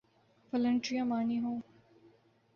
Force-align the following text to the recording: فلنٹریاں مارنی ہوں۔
فلنٹریاں 0.49 1.05
مارنی 1.05 1.39
ہوں۔ 1.39 1.59